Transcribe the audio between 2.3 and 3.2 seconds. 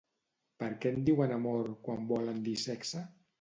dir sexe